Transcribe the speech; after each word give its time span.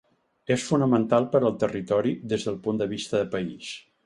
És 0.53 0.63
fonamental 0.69 1.27
per 1.35 1.41
al 1.51 1.59
territori 1.65 2.15
des 2.33 2.47
del 2.49 2.59
punt 2.65 2.83
de 2.85 2.89
vista 2.97 3.23
de 3.23 3.31
país. 3.39 3.73